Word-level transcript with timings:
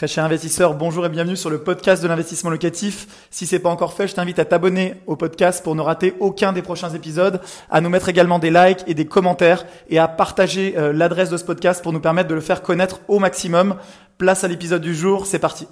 Très 0.00 0.08
cher 0.08 0.24
investisseur, 0.24 0.72
bonjour 0.72 1.04
et 1.04 1.10
bienvenue 1.10 1.36
sur 1.36 1.50
le 1.50 1.62
podcast 1.62 2.02
de 2.02 2.08
l'investissement 2.08 2.48
locatif. 2.48 3.28
Si 3.28 3.46
c'est 3.46 3.58
pas 3.58 3.68
encore 3.68 3.92
fait, 3.92 4.08
je 4.08 4.14
t'invite 4.14 4.38
à 4.38 4.46
t'abonner 4.46 4.94
au 5.06 5.14
podcast 5.14 5.62
pour 5.62 5.74
ne 5.74 5.82
rater 5.82 6.14
aucun 6.20 6.54
des 6.54 6.62
prochains 6.62 6.88
épisodes, 6.94 7.38
à 7.68 7.82
nous 7.82 7.90
mettre 7.90 8.08
également 8.08 8.38
des 8.38 8.50
likes 8.50 8.82
et 8.86 8.94
des 8.94 9.04
commentaires 9.04 9.66
et 9.90 9.98
à 9.98 10.08
partager 10.08 10.72
euh, 10.78 10.94
l'adresse 10.94 11.28
de 11.28 11.36
ce 11.36 11.44
podcast 11.44 11.82
pour 11.82 11.92
nous 11.92 12.00
permettre 12.00 12.30
de 12.30 12.34
le 12.34 12.40
faire 12.40 12.62
connaître 12.62 13.00
au 13.08 13.18
maximum. 13.18 13.76
Place 14.16 14.42
à 14.42 14.48
l'épisode 14.48 14.80
du 14.80 14.94
jour, 14.94 15.26
c'est 15.26 15.38
parti. 15.38 15.68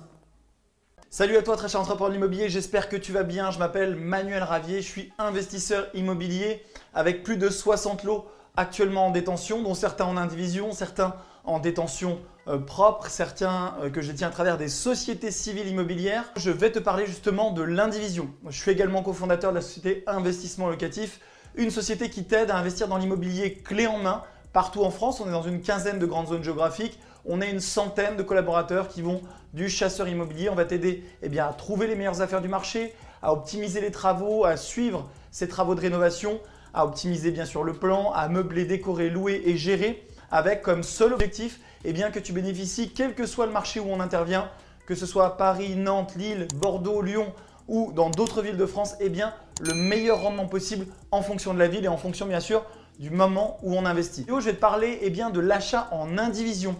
Salut 1.08 1.38
à 1.38 1.42
toi 1.42 1.56
très 1.56 1.70
cher 1.70 1.80
entrepreneur 1.80 2.10
de 2.10 2.16
l'immobilier, 2.16 2.50
j'espère 2.50 2.90
que 2.90 2.96
tu 2.96 3.12
vas 3.12 3.22
bien. 3.22 3.50
Je 3.50 3.58
m'appelle 3.58 3.96
Manuel 3.96 4.42
Ravier, 4.42 4.82
je 4.82 4.88
suis 4.88 5.10
investisseur 5.16 5.86
immobilier 5.94 6.62
avec 6.92 7.22
plus 7.22 7.38
de 7.38 7.48
60 7.48 8.04
lots 8.04 8.26
actuellement 8.58 9.06
en 9.06 9.10
détention, 9.10 9.62
dont 9.62 9.72
certains 9.72 10.04
en 10.04 10.18
indivision, 10.18 10.72
certains 10.72 11.14
en 11.44 11.60
détention 11.60 12.18
euh, 12.48 12.58
propre, 12.58 13.08
certains 13.08 13.74
euh, 13.82 13.90
que 13.90 14.00
je 14.00 14.10
tiens 14.10 14.28
à 14.28 14.30
travers 14.30 14.56
des 14.56 14.68
sociétés 14.68 15.30
civiles 15.30 15.68
immobilières. 15.68 16.24
Je 16.36 16.50
vais 16.50 16.72
te 16.72 16.78
parler 16.78 17.04
justement 17.04 17.50
de 17.50 17.60
l'indivision. 17.60 18.30
Je 18.48 18.58
suis 18.58 18.70
également 18.70 19.02
cofondateur 19.02 19.50
de 19.50 19.56
la 19.56 19.60
société 19.60 20.02
Investissement 20.06 20.68
Locatif, 20.68 21.20
une 21.56 21.70
société 21.70 22.08
qui 22.08 22.24
t'aide 22.24 22.50
à 22.50 22.56
investir 22.56 22.88
dans 22.88 22.96
l'immobilier 22.96 23.52
clé 23.52 23.86
en 23.86 23.98
main 23.98 24.22
partout 24.54 24.82
en 24.82 24.90
France. 24.90 25.20
On 25.20 25.28
est 25.28 25.32
dans 25.32 25.42
une 25.42 25.60
quinzaine 25.60 25.98
de 25.98 26.06
grandes 26.06 26.28
zones 26.28 26.42
géographiques. 26.42 26.98
On 27.26 27.42
est 27.42 27.50
une 27.50 27.60
centaine 27.60 28.16
de 28.16 28.22
collaborateurs 28.22 28.88
qui 28.88 29.02
vont 29.02 29.20
du 29.52 29.68
chasseur 29.68 30.08
immobilier. 30.08 30.48
On 30.48 30.54
va 30.54 30.64
t'aider 30.64 31.04
eh 31.22 31.38
à 31.38 31.48
trouver 31.48 31.86
les 31.86 31.96
meilleures 31.96 32.22
affaires 32.22 32.40
du 32.40 32.48
marché, 32.48 32.94
à 33.20 33.34
optimiser 33.34 33.82
les 33.82 33.90
travaux, 33.90 34.46
à 34.46 34.56
suivre 34.56 35.10
ces 35.30 35.48
travaux 35.48 35.74
de 35.74 35.80
rénovation, 35.80 36.40
à 36.72 36.86
optimiser 36.86 37.30
bien 37.30 37.44
sûr 37.44 37.62
le 37.62 37.74
plan, 37.74 38.10
à 38.12 38.28
meubler, 38.28 38.64
décorer, 38.64 39.10
louer 39.10 39.42
et 39.44 39.58
gérer 39.58 40.07
avec 40.30 40.62
comme 40.62 40.82
seul 40.82 41.12
objectif 41.12 41.60
eh 41.84 41.92
bien, 41.92 42.10
que 42.10 42.18
tu 42.18 42.32
bénéficies, 42.32 42.90
quel 42.90 43.14
que 43.14 43.26
soit 43.26 43.46
le 43.46 43.52
marché 43.52 43.80
où 43.80 43.86
on 43.88 44.00
intervient, 44.00 44.50
que 44.86 44.94
ce 44.94 45.06
soit 45.06 45.36
Paris, 45.36 45.76
Nantes, 45.76 46.14
Lille, 46.16 46.48
Bordeaux, 46.56 47.02
Lyon 47.02 47.32
ou 47.68 47.92
dans 47.92 48.10
d'autres 48.10 48.42
villes 48.42 48.56
de 48.56 48.66
France, 48.66 48.94
eh 49.00 49.12
le 49.60 49.74
meilleur 49.74 50.22
rendement 50.22 50.46
possible 50.46 50.86
en 51.10 51.22
fonction 51.22 51.52
de 51.52 51.58
la 51.58 51.68
ville 51.68 51.84
et 51.84 51.88
en 51.88 51.96
fonction 51.96 52.26
bien 52.26 52.40
sûr 52.40 52.64
du 52.98 53.10
moment 53.10 53.58
où 53.62 53.76
on 53.76 53.84
investit. 53.84 54.22
Et 54.22 54.30
je 54.30 54.44
vais 54.44 54.54
te 54.54 54.60
parler 54.60 54.98
eh 55.02 55.10
de 55.10 55.40
l'achat 55.40 55.88
en 55.92 56.18
indivision. 56.18 56.74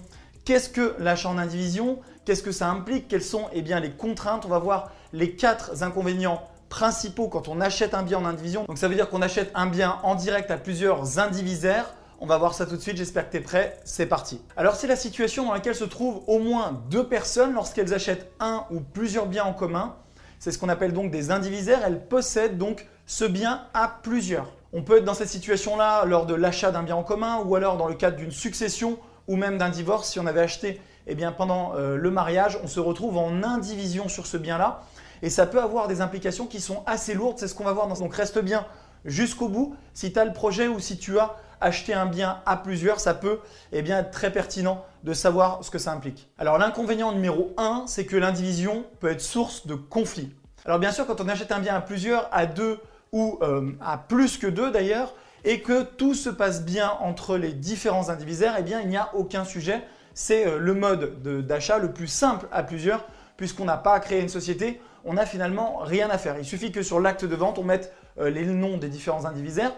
Qu'est-ce 0.44 0.70
que 0.70 0.94
l'achat 0.98 1.28
en 1.28 1.38
indivision? 1.38 1.98
Qu'est-ce 2.24 2.42
que 2.42 2.52
ça 2.52 2.68
implique? 2.68 3.08
Quelles 3.08 3.22
sont 3.22 3.48
les 3.52 3.90
contraintes? 3.90 4.44
On 4.46 4.48
va 4.48 4.58
voir 4.58 4.90
les 5.12 5.32
quatre 5.32 5.82
inconvénients 5.82 6.42
principaux 6.68 7.28
quand 7.28 7.48
on 7.48 7.60
achète 7.60 7.94
un 7.94 8.02
bien 8.02 8.18
en 8.18 8.24
indivision. 8.24 8.64
Donc 8.64 8.78
ça 8.78 8.88
veut 8.88 8.94
dire 8.94 9.08
qu'on 9.10 9.22
achète 9.22 9.50
un 9.54 9.66
bien 9.66 9.98
en 10.02 10.14
direct 10.14 10.50
à 10.50 10.56
plusieurs 10.56 11.18
indivisaires. 11.18 11.94
On 12.20 12.26
va 12.26 12.36
voir 12.36 12.52
ça 12.52 12.66
tout 12.66 12.74
de 12.74 12.80
suite, 12.80 12.96
j'espère 12.96 13.26
que 13.26 13.30
tu 13.30 13.36
es 13.36 13.40
prêt, 13.40 13.78
c'est 13.84 14.06
parti. 14.06 14.40
Alors 14.56 14.74
c'est 14.74 14.88
la 14.88 14.96
situation 14.96 15.46
dans 15.46 15.52
laquelle 15.52 15.76
se 15.76 15.84
trouvent 15.84 16.22
au 16.26 16.40
moins 16.40 16.82
deux 16.90 17.06
personnes 17.06 17.52
lorsqu'elles 17.52 17.94
achètent 17.94 18.32
un 18.40 18.64
ou 18.72 18.80
plusieurs 18.80 19.26
biens 19.26 19.44
en 19.44 19.52
commun. 19.52 19.94
C'est 20.40 20.50
ce 20.50 20.58
qu'on 20.58 20.68
appelle 20.68 20.92
donc 20.92 21.12
des 21.12 21.30
indivisaires, 21.30 21.80
elles 21.86 22.04
possèdent 22.04 22.58
donc 22.58 22.88
ce 23.06 23.24
bien 23.24 23.66
à 23.72 24.00
plusieurs. 24.02 24.52
On 24.72 24.82
peut 24.82 24.98
être 24.98 25.04
dans 25.04 25.14
cette 25.14 25.28
situation-là 25.28 26.06
lors 26.06 26.26
de 26.26 26.34
l'achat 26.34 26.72
d'un 26.72 26.82
bien 26.82 26.96
en 26.96 27.04
commun 27.04 27.40
ou 27.44 27.54
alors 27.54 27.76
dans 27.76 27.86
le 27.86 27.94
cadre 27.94 28.16
d'une 28.16 28.32
succession 28.32 28.98
ou 29.28 29.36
même 29.36 29.56
d'un 29.56 29.68
divorce. 29.68 30.10
Si 30.10 30.18
on 30.18 30.26
avait 30.26 30.40
acheté 30.40 30.80
eh 31.06 31.14
bien, 31.14 31.30
pendant 31.30 31.76
euh, 31.76 31.96
le 31.96 32.10
mariage, 32.10 32.58
on 32.64 32.66
se 32.66 32.80
retrouve 32.80 33.16
en 33.16 33.44
indivision 33.44 34.08
sur 34.08 34.26
ce 34.26 34.36
bien-là 34.36 34.82
et 35.22 35.30
ça 35.30 35.46
peut 35.46 35.62
avoir 35.62 35.86
des 35.86 36.00
implications 36.00 36.46
qui 36.46 36.60
sont 36.60 36.82
assez 36.84 37.14
lourdes. 37.14 37.38
C'est 37.38 37.46
ce 37.46 37.54
qu'on 37.54 37.64
va 37.64 37.72
voir 37.72 37.86
dans 37.86 37.94
Donc 37.94 38.12
reste 38.12 38.40
bien 38.40 38.66
jusqu'au 39.04 39.48
bout. 39.48 39.76
Si 39.94 40.12
tu 40.12 40.18
as 40.18 40.24
le 40.24 40.32
projet 40.32 40.66
ou 40.66 40.80
si 40.80 40.98
tu 40.98 41.16
as 41.20 41.36
acheté 41.60 41.94
un 41.94 42.06
bien 42.06 42.40
à 42.46 42.56
plusieurs, 42.56 43.00
ça 43.00 43.14
peut 43.14 43.40
eh 43.72 43.78
être 43.78 44.10
très 44.10 44.32
pertinent 44.32 44.84
de 45.04 45.12
savoir 45.12 45.64
ce 45.64 45.70
que 45.70 45.78
ça 45.78 45.92
implique. 45.92 46.28
Alors 46.38 46.58
l'inconvénient 46.58 47.12
numéro 47.12 47.52
1, 47.56 47.84
c'est 47.86 48.06
que 48.06 48.16
l'indivision 48.16 48.84
peut 49.00 49.10
être 49.10 49.20
source 49.20 49.66
de 49.66 49.74
conflits. 49.74 50.34
Alors 50.64 50.78
bien 50.78 50.92
sûr, 50.92 51.06
quand 51.06 51.20
on 51.20 51.28
achète 51.28 51.52
un 51.52 51.60
bien 51.60 51.74
à 51.74 51.80
plusieurs, 51.80 52.28
à 52.32 52.46
deux 52.46 52.78
ou 53.12 53.38
euh, 53.42 53.72
à 53.80 53.98
plus 53.98 54.38
que 54.38 54.46
deux 54.46 54.70
d'ailleurs, 54.70 55.14
et 55.44 55.60
que 55.60 55.82
tout 55.82 56.14
se 56.14 56.28
passe 56.28 56.64
bien 56.64 56.92
entre 57.00 57.36
les 57.36 57.52
différents 57.52 58.10
indivisaires, 58.10 58.56
eh 58.58 58.62
bien 58.62 58.80
il 58.80 58.88
n'y 58.88 58.96
a 58.96 59.10
aucun 59.14 59.44
sujet. 59.44 59.82
C'est 60.14 60.46
euh, 60.46 60.58
le 60.58 60.74
mode 60.74 61.22
d'achat 61.46 61.78
le 61.78 61.92
plus 61.92 62.08
simple 62.08 62.46
à 62.52 62.62
plusieurs, 62.62 63.06
puisqu'on 63.36 63.64
n'a 63.64 63.76
pas 63.76 63.94
à 63.94 64.00
créer 64.00 64.20
une 64.20 64.28
société, 64.28 64.80
on 65.04 65.14
n'a 65.14 65.26
finalement 65.26 65.78
rien 65.78 66.10
à 66.10 66.18
faire. 66.18 66.36
Il 66.38 66.44
suffit 66.44 66.72
que 66.72 66.82
sur 66.82 67.00
l'acte 67.00 67.24
de 67.24 67.34
vente, 67.36 67.58
on 67.58 67.64
mette 67.64 67.94
euh, 68.18 68.30
les 68.30 68.44
noms 68.44 68.76
des 68.76 68.88
différents 68.88 69.24
indivisaires. 69.24 69.72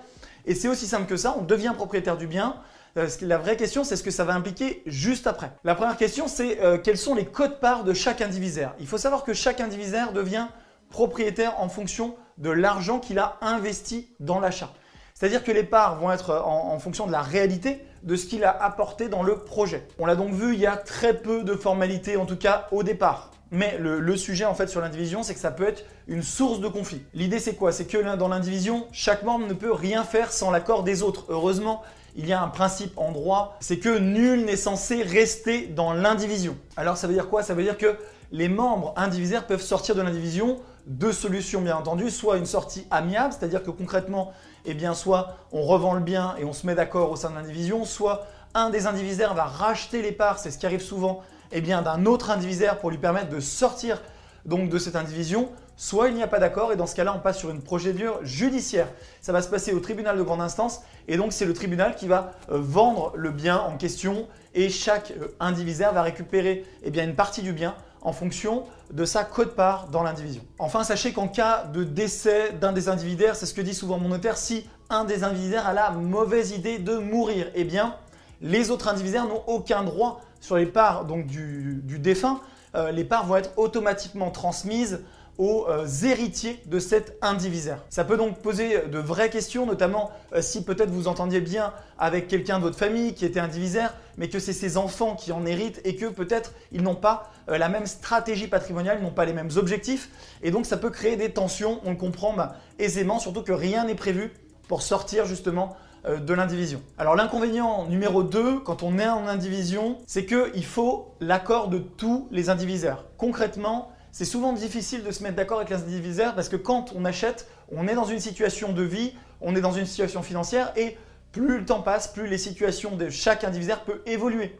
Et 0.46 0.54
c'est 0.54 0.68
aussi 0.68 0.86
simple 0.86 1.06
que 1.06 1.16
ça, 1.16 1.36
on 1.38 1.42
devient 1.42 1.72
propriétaire 1.76 2.16
du 2.16 2.26
bien. 2.26 2.56
Euh, 2.96 3.08
la 3.22 3.38
vraie 3.38 3.56
question, 3.56 3.84
c'est 3.84 3.96
ce 3.96 4.02
que 4.02 4.10
ça 4.10 4.24
va 4.24 4.34
impliquer 4.34 4.82
juste 4.86 5.26
après. 5.26 5.52
La 5.64 5.74
première 5.74 5.96
question, 5.96 6.28
c'est 6.28 6.60
euh, 6.60 6.78
quels 6.78 6.98
sont 6.98 7.14
les 7.14 7.24
codes-parts 7.24 7.84
de 7.84 7.92
chaque 7.92 8.20
indivisaire? 8.20 8.74
Il 8.80 8.86
faut 8.86 8.98
savoir 8.98 9.24
que 9.24 9.32
chaque 9.32 9.60
indivisaire 9.60 10.12
devient 10.12 10.46
propriétaire 10.90 11.60
en 11.60 11.68
fonction 11.68 12.16
de 12.38 12.50
l'argent 12.50 12.98
qu'il 12.98 13.18
a 13.18 13.38
investi 13.42 14.08
dans 14.18 14.40
l'achat. 14.40 14.72
C'est-à-dire 15.14 15.44
que 15.44 15.52
les 15.52 15.64
parts 15.64 15.98
vont 15.98 16.10
être 16.10 16.42
en, 16.44 16.78
fonction 16.78 17.06
de 17.06 17.12
la 17.12 17.20
réalité 17.20 17.84
de 18.02 18.16
ce 18.16 18.24
qu'il 18.24 18.42
a 18.42 18.50
apporté 18.50 19.08
dans 19.08 19.22
le 19.22 19.36
projet. 19.36 19.86
On 19.98 20.06
l'a 20.06 20.16
donc 20.16 20.32
vu, 20.32 20.54
il 20.54 20.60
y 20.60 20.66
a 20.66 20.76
très 20.76 21.14
peu 21.14 21.44
de 21.44 21.54
formalités, 21.54 22.16
en 22.16 22.24
tout 22.24 22.38
cas 22.38 22.68
au 22.72 22.82
départ. 22.82 23.29
Mais 23.52 23.78
le, 23.78 24.16
sujet 24.16 24.44
en 24.44 24.54
fait 24.54 24.68
sur 24.68 24.80
l'indivision, 24.80 25.22
c'est 25.22 25.34
que 25.34 25.40
ça 25.40 25.50
peut 25.50 25.66
être 25.66 25.84
une 26.06 26.22
source 26.22 26.60
de 26.60 26.68
conflit. 26.68 27.02
L'idée 27.14 27.40
c'est 27.40 27.54
quoi? 27.54 27.72
C'est 27.72 27.86
que 27.86 28.16
dans 28.16 28.28
l'indivision, 28.28 28.86
chaque 28.92 29.24
membre 29.24 29.46
ne 29.46 29.54
peut 29.54 29.72
rien 29.72 30.04
faire 30.04 30.30
sans 30.30 30.50
l'accord 30.50 30.84
des 30.84 31.02
autres. 31.02 31.24
Heureusement, 31.28 31.82
il 32.16 32.26
y 32.26 32.32
a 32.32 32.42
un 32.42 32.48
principe 32.48 32.96
en 32.96 33.12
droit, 33.12 33.56
c'est 33.60 33.78
que 33.78 33.98
nul 33.98 34.44
n'est 34.44 34.56
censé 34.56 35.02
rester 35.02 35.66
dans 35.66 35.92
l'indivision. 35.92 36.56
Alors 36.76 36.96
ça 36.96 37.06
veut 37.06 37.14
dire 37.14 37.28
quoi? 37.28 37.42
Ça 37.42 37.54
veut 37.54 37.62
dire 37.62 37.78
que 37.78 37.96
les 38.32 38.48
membres 38.48 38.94
indivisaires 38.96 39.46
peuvent 39.46 39.62
sortir 39.62 39.94
de 39.96 40.02
l'indivision. 40.02 40.60
Deux 40.86 41.12
solutions 41.12 41.60
bien 41.60 41.76
entendu, 41.76 42.10
soit 42.10 42.36
une 42.36 42.46
sortie 42.46 42.86
amiable, 42.90 43.34
c'est-à-dire 43.36 43.62
que 43.62 43.70
concrètement, 43.70 44.32
eh 44.64 44.76
soit 44.94 45.36
on 45.52 45.62
revend 45.62 45.94
le 45.94 46.00
bien 46.00 46.34
et 46.38 46.44
on 46.44 46.52
se 46.52 46.66
met 46.66 46.74
d'accord 46.74 47.10
au 47.10 47.16
sein 47.16 47.30
de 47.30 47.34
l'indivision, 47.34 47.84
soit 47.84 48.26
un 48.54 48.70
des 48.70 48.86
indivisaires 48.86 49.34
va 49.34 49.44
racheter 49.44 50.02
les 50.02 50.12
parts, 50.12 50.38
c'est 50.38 50.50
ce 50.50 50.58
qui 50.58 50.66
arrive 50.66 50.82
souvent 50.82 51.22
eh 51.52 51.60
bien, 51.60 51.82
d'un 51.82 52.06
autre 52.06 52.30
indivisaire 52.30 52.78
pour 52.78 52.90
lui 52.90 52.98
permettre 52.98 53.28
de 53.30 53.40
sortir 53.40 54.00
donc 54.46 54.70
de 54.70 54.78
cette 54.78 54.96
indivision, 54.96 55.50
soit 55.76 56.08
il 56.08 56.14
n'y 56.14 56.22
a 56.22 56.26
pas 56.26 56.38
d'accord 56.38 56.72
et 56.72 56.76
dans 56.76 56.86
ce 56.86 56.94
cas-là, 56.94 57.14
on 57.16 57.20
passe 57.20 57.38
sur 57.38 57.50
une 57.50 57.62
procédure 57.62 58.18
judiciaire. 58.22 58.88
Ça 59.20 59.32
va 59.32 59.42
se 59.42 59.48
passer 59.48 59.72
au 59.72 59.80
tribunal 59.80 60.16
de 60.18 60.22
grande 60.22 60.40
instance 60.40 60.80
et 61.08 61.16
donc 61.16 61.32
c'est 61.32 61.44
le 61.44 61.54
tribunal 61.54 61.94
qui 61.94 62.06
va 62.06 62.32
euh, 62.50 62.58
vendre 62.60 63.12
le 63.16 63.30
bien 63.30 63.58
en 63.58 63.76
question 63.76 64.26
et 64.54 64.68
chaque 64.68 65.12
euh, 65.12 65.28
indivisaire 65.40 65.92
va 65.92 66.02
récupérer 66.02 66.64
eh 66.82 67.00
une 67.00 67.14
partie 67.14 67.42
du 67.42 67.52
bien 67.52 67.74
en 68.02 68.12
fonction 68.12 68.64
de 68.92 69.04
sa 69.04 69.24
cote-part 69.24 69.88
dans 69.88 70.02
l'indivision. 70.02 70.42
Enfin, 70.58 70.84
sachez 70.84 71.12
qu'en 71.12 71.28
cas 71.28 71.64
de 71.64 71.84
décès 71.84 72.52
d'un 72.52 72.72
des 72.72 72.88
indivisaires, 72.88 73.36
c'est 73.36 73.46
ce 73.46 73.54
que 73.54 73.60
dit 73.60 73.74
souvent 73.74 73.98
mon 73.98 74.08
notaire, 74.08 74.36
si 74.36 74.66
un 74.88 75.04
des 75.04 75.22
indivisaires 75.22 75.66
a 75.66 75.72
la 75.72 75.90
mauvaise 75.90 76.50
idée 76.50 76.78
de 76.78 76.96
mourir, 76.96 77.48
eh 77.54 77.64
bien, 77.64 77.94
les 78.40 78.70
autres 78.70 78.88
indivisaires 78.88 79.26
n'ont 79.26 79.42
aucun 79.46 79.84
droit 79.84 80.22
sur 80.40 80.56
les 80.56 80.66
parts 80.66 81.04
donc, 81.04 81.26
du, 81.26 81.82
défunt. 81.84 82.40
Euh, 82.74 82.90
les 82.90 83.04
parts 83.04 83.26
vont 83.26 83.36
être 83.36 83.52
automatiquement 83.56 84.30
transmises 84.30 85.00
aux 85.38 85.66
euh, 85.68 85.86
héritiers 86.04 86.62
de 86.66 86.78
cet 86.78 87.16
indivisaire. 87.22 87.82
Ça 87.88 88.04
peut 88.04 88.16
donc 88.16 88.40
poser 88.40 88.86
de 88.86 88.98
vraies 88.98 89.30
questions, 89.30 89.64
notamment 89.64 90.10
euh, 90.34 90.42
si 90.42 90.64
peut-être 90.64 90.90
vous 90.90 91.08
entendiez 91.08 91.40
bien 91.40 91.72
avec 91.98 92.28
quelqu'un 92.28 92.58
de 92.58 92.64
votre 92.64 92.78
famille 92.78 93.14
qui 93.14 93.24
était 93.24 93.40
indivisaire, 93.40 93.94
mais 94.18 94.28
que 94.28 94.38
c'est 94.38 94.52
ses 94.52 94.76
enfants 94.76 95.16
qui 95.16 95.32
en 95.32 95.46
héritent 95.46 95.80
et 95.84 95.96
que 95.96 96.06
peut-être 96.06 96.52
ils 96.72 96.82
n'ont 96.82 96.94
pas 96.94 97.30
la 97.48 97.68
même 97.68 97.86
stratégie 97.86 98.46
patrimoniale, 98.46 98.98
ils 99.00 99.04
n'ont 99.04 99.10
pas 99.10 99.24
les 99.24 99.32
mêmes 99.32 99.50
objectifs, 99.56 100.10
et 100.42 100.50
donc 100.50 100.66
ça 100.66 100.76
peut 100.76 100.90
créer 100.90 101.16
des 101.16 101.30
tensions, 101.30 101.80
on 101.84 101.90
le 101.90 101.96
comprend 101.96 102.32
bah, 102.32 102.56
aisément, 102.78 103.18
surtout 103.18 103.42
que 103.42 103.52
rien 103.52 103.86
n'est 103.86 103.96
prévu 103.96 104.32
pour 104.68 104.82
sortir 104.82 105.24
justement 105.24 105.76
de 106.08 106.34
l'indivision. 106.34 106.80
Alors 106.96 107.14
l'inconvénient 107.14 107.86
numéro 107.86 108.22
2 108.22 108.60
quand 108.60 108.82
on 108.82 108.98
est 108.98 109.08
en 109.08 109.26
indivision, 109.26 109.98
c'est 110.06 110.24
qu'il 110.24 110.64
faut 110.64 111.14
l'accord 111.20 111.68
de 111.68 111.78
tous 111.78 112.26
les 112.30 112.48
indivisaires. 112.48 113.04
Concrètement, 113.18 113.92
c'est 114.12 114.24
souvent 114.24 114.52
difficile 114.52 115.04
de 115.04 115.10
se 115.12 115.22
mettre 115.22 115.36
d'accord 115.36 115.58
avec 115.58 115.70
les 115.70 115.76
indivisaires 115.76 116.34
parce 116.34 116.48
que 116.48 116.56
quand 116.56 116.92
on 116.96 117.04
achète, 117.04 117.48
on 117.70 117.86
est 117.86 117.94
dans 117.94 118.04
une 118.04 118.18
situation 118.18 118.72
de 118.72 118.82
vie, 118.82 119.14
on 119.40 119.54
est 119.54 119.60
dans 119.60 119.72
une 119.72 119.86
situation 119.86 120.22
financière 120.22 120.72
et 120.76 120.96
plus 121.32 121.58
le 121.58 121.64
temps 121.64 121.82
passe, 121.82 122.08
plus 122.08 122.26
les 122.26 122.38
situations 122.38 122.96
de 122.96 123.08
chaque 123.08 123.44
indivisaire 123.44 123.84
peut 123.84 124.02
évoluer. 124.06 124.58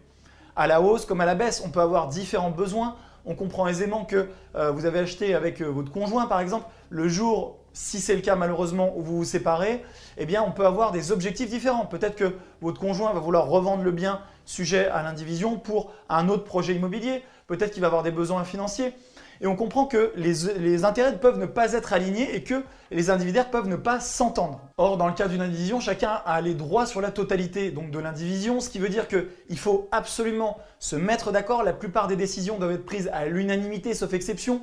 À 0.54 0.66
la 0.66 0.80
hausse 0.80 1.04
comme 1.04 1.20
à 1.20 1.26
la 1.26 1.34
baisse, 1.34 1.62
on 1.64 1.70
peut 1.70 1.80
avoir 1.80 2.08
différents 2.08 2.50
besoins. 2.50 2.96
On 3.26 3.34
comprend 3.34 3.66
aisément 3.66 4.04
que 4.04 4.28
euh, 4.54 4.70
vous 4.70 4.86
avez 4.86 5.00
acheté 5.00 5.34
avec 5.34 5.60
euh, 5.60 5.66
votre 5.66 5.90
conjoint 5.90 6.26
par 6.26 6.40
exemple, 6.40 6.66
le 6.90 7.08
jour 7.08 7.58
si 7.72 8.00
c'est 8.00 8.14
le 8.14 8.20
cas 8.20 8.36
malheureusement 8.36 8.92
où 8.96 9.02
vous 9.02 9.18
vous 9.18 9.24
séparez, 9.24 9.82
eh 10.18 10.26
bien 10.26 10.42
on 10.42 10.52
peut 10.52 10.66
avoir 10.66 10.92
des 10.92 11.12
objectifs 11.12 11.50
différents. 11.50 11.86
Peut-être 11.86 12.16
que 12.16 12.34
votre 12.60 12.80
conjoint 12.80 13.12
va 13.12 13.20
vouloir 13.20 13.46
revendre 13.46 13.82
le 13.82 13.92
bien 13.92 14.20
sujet 14.44 14.88
à 14.88 15.02
l'indivision 15.02 15.58
pour 15.58 15.92
un 16.08 16.28
autre 16.28 16.44
projet 16.44 16.74
immobilier. 16.74 17.22
peut-être 17.46 17.72
qu'il 17.72 17.80
va 17.80 17.88
avoir 17.88 18.02
des 18.02 18.12
besoins 18.12 18.44
financiers. 18.44 18.94
Et 19.42 19.46
on 19.46 19.56
comprend 19.56 19.86
que 19.86 20.12
les, 20.16 20.84
intérêts 20.84 21.18
peuvent 21.18 21.38
ne 21.38 21.46
pas 21.46 21.72
être 21.72 21.94
alignés 21.94 22.34
et 22.34 22.44
que 22.44 22.62
les 22.90 23.08
indivisaires 23.08 23.50
peuvent 23.50 23.68
ne 23.68 23.76
pas 23.76 23.98
s'entendre. 23.98 24.60
Or, 24.76 24.98
dans 24.98 25.06
le 25.06 25.14
cas 25.14 25.28
d'une 25.28 25.40
indivision, 25.40 25.80
chacun 25.80 26.20
a 26.26 26.42
les 26.42 26.52
droits 26.52 26.84
sur 26.84 27.00
la 27.00 27.10
totalité 27.10 27.70
donc 27.70 27.90
de 27.90 27.98
l'indivision, 27.98 28.60
ce 28.60 28.68
qui 28.68 28.78
veut 28.78 28.90
dire 28.90 29.08
qu'il 29.08 29.58
faut 29.58 29.88
absolument 29.92 30.58
se 30.78 30.94
mettre 30.94 31.32
d'accord. 31.32 31.62
La 31.62 31.72
plupart 31.72 32.06
des 32.06 32.16
décisions 32.16 32.58
doivent 32.58 32.72
être 32.72 32.84
prises 32.84 33.08
à 33.14 33.24
l'unanimité, 33.24 33.94
sauf 33.94 34.12
exception. 34.12 34.60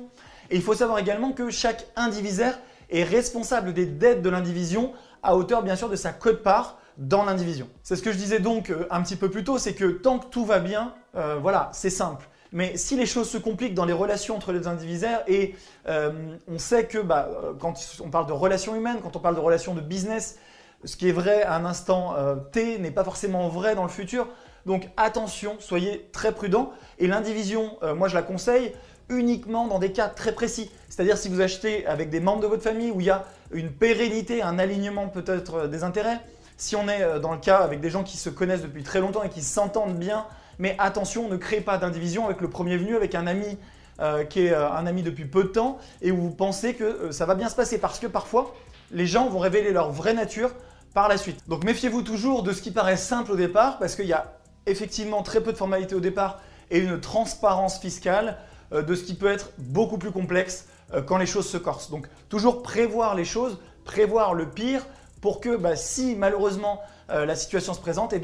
Et 0.50 0.56
il 0.56 0.62
faut 0.62 0.74
savoir 0.74 1.00
également 1.00 1.32
que 1.32 1.50
chaque 1.50 1.86
indivisaire 1.96 2.58
est 2.90 3.04
responsable 3.04 3.72
des 3.72 3.86
dettes 3.86 4.22
de 4.22 4.30
l'indivision 4.30 4.92
à 5.22 5.36
hauteur 5.36 5.62
bien 5.62 5.76
sûr 5.76 5.88
de 5.88 5.96
sa 5.96 6.12
quote-part 6.12 6.78
dans 6.98 7.24
l'indivision. 7.24 7.68
C'est 7.82 7.96
ce 7.96 8.02
que 8.02 8.12
je 8.12 8.18
disais 8.18 8.40
donc 8.40 8.70
euh, 8.70 8.86
un 8.90 9.02
petit 9.02 9.16
peu 9.16 9.30
plus 9.30 9.44
tôt, 9.44 9.56
c'est 9.58 9.74
que 9.74 9.86
tant 9.86 10.18
que 10.18 10.26
tout 10.26 10.44
va 10.44 10.58
bien, 10.58 10.94
euh, 11.16 11.36
voilà, 11.40 11.70
c'est 11.72 11.90
simple. 11.90 12.28
Mais 12.50 12.76
si 12.76 12.96
les 12.96 13.06
choses 13.06 13.28
se 13.28 13.38
compliquent 13.38 13.74
dans 13.74 13.84
les 13.84 13.92
relations 13.92 14.34
entre 14.34 14.52
les 14.52 14.66
indivisaires, 14.66 15.22
et 15.28 15.54
euh, 15.86 16.36
on 16.48 16.58
sait 16.58 16.86
que 16.86 16.98
bah, 16.98 17.28
quand 17.60 17.74
on 18.00 18.10
parle 18.10 18.26
de 18.26 18.32
relations 18.32 18.74
humaines, 18.74 18.98
quand 19.02 19.16
on 19.16 19.20
parle 19.20 19.36
de 19.36 19.40
relations 19.40 19.74
de 19.74 19.80
business, 19.80 20.38
ce 20.84 20.96
qui 20.96 21.08
est 21.08 21.12
vrai 21.12 21.42
à 21.42 21.56
un 21.56 21.64
instant 21.64 22.14
T 22.52 22.78
n'est 22.78 22.92
pas 22.92 23.04
forcément 23.04 23.48
vrai 23.48 23.74
dans 23.74 23.82
le 23.82 23.88
futur. 23.90 24.28
Donc 24.64 24.88
attention, 24.96 25.56
soyez 25.58 26.08
très 26.12 26.32
prudents. 26.32 26.70
Et 26.98 27.08
l'indivision, 27.08 27.76
moi 27.96 28.06
je 28.06 28.14
la 28.14 28.22
conseille 28.22 28.72
uniquement 29.08 29.66
dans 29.66 29.78
des 29.78 29.92
cas 29.92 30.08
très 30.08 30.32
précis. 30.32 30.70
C'est-à-dire 30.88 31.16
si 31.16 31.28
vous 31.28 31.40
achetez 31.40 31.86
avec 31.86 32.10
des 32.10 32.20
membres 32.20 32.42
de 32.42 32.46
votre 32.46 32.62
famille 32.62 32.90
où 32.90 33.00
il 33.00 33.06
y 33.06 33.10
a 33.10 33.24
une 33.52 33.70
pérennité, 33.70 34.42
un 34.42 34.58
alignement 34.58 35.08
peut-être 35.08 35.54
euh, 35.54 35.66
des 35.68 35.84
intérêts. 35.84 36.20
Si 36.56 36.76
on 36.76 36.88
est 36.88 37.02
euh, 37.02 37.18
dans 37.18 37.32
le 37.32 37.38
cas 37.38 37.58
avec 37.58 37.80
des 37.80 37.90
gens 37.90 38.02
qui 38.02 38.16
se 38.16 38.30
connaissent 38.30 38.62
depuis 38.62 38.82
très 38.82 39.00
longtemps 39.00 39.22
et 39.22 39.28
qui 39.28 39.42
s'entendent 39.42 39.96
bien, 39.96 40.26
mais 40.58 40.74
attention, 40.78 41.28
ne 41.28 41.36
créez 41.36 41.60
pas 41.60 41.78
d'indivision 41.78 42.26
avec 42.26 42.40
le 42.40 42.50
premier 42.50 42.76
venu, 42.76 42.96
avec 42.96 43.14
un 43.14 43.26
ami 43.26 43.58
euh, 44.00 44.24
qui 44.24 44.46
est 44.46 44.54
un 44.54 44.86
ami 44.86 45.02
depuis 45.02 45.24
peu 45.24 45.44
de 45.44 45.48
temps 45.48 45.78
et 46.02 46.10
où 46.10 46.16
vous 46.16 46.30
pensez 46.30 46.74
que 46.74 47.10
ça 47.10 47.26
va 47.26 47.34
bien 47.34 47.48
se 47.48 47.56
passer 47.56 47.78
parce 47.78 47.98
que 47.98 48.06
parfois 48.06 48.54
les 48.90 49.06
gens 49.06 49.28
vont 49.28 49.38
révéler 49.38 49.72
leur 49.72 49.90
vraie 49.92 50.14
nature 50.14 50.50
par 50.94 51.08
la 51.08 51.16
suite. 51.16 51.48
Donc 51.48 51.64
méfiez-vous 51.64 52.02
toujours 52.02 52.42
de 52.42 52.52
ce 52.52 52.62
qui 52.62 52.70
paraît 52.70 52.96
simple 52.96 53.32
au 53.32 53.36
départ 53.36 53.78
parce 53.78 53.94
qu'il 53.96 54.06
y 54.06 54.12
a 54.12 54.38
effectivement 54.66 55.22
très 55.22 55.40
peu 55.40 55.52
de 55.52 55.56
formalités 55.56 55.94
au 55.94 56.00
départ 56.00 56.40
et 56.70 56.78
une 56.78 57.00
transparence 57.00 57.78
fiscale 57.78 58.36
de 58.72 58.94
ce 58.94 59.04
qui 59.04 59.14
peut 59.14 59.30
être 59.30 59.50
beaucoup 59.58 59.98
plus 59.98 60.12
complexe 60.12 60.66
euh, 60.94 61.02
quand 61.02 61.18
les 61.18 61.26
choses 61.26 61.48
se 61.48 61.58
corsent. 61.58 61.90
Donc 61.90 62.08
toujours 62.28 62.62
prévoir 62.62 63.14
les 63.14 63.24
choses, 63.24 63.58
prévoir 63.84 64.34
le 64.34 64.48
pire 64.48 64.86
pour 65.20 65.40
que 65.40 65.56
bah, 65.56 65.76
si 65.76 66.16
malheureusement 66.16 66.80
euh, 67.10 67.26
la 67.26 67.36
situation 67.36 67.74
se 67.74 67.80
présente, 67.80 68.14
eh 68.14 68.22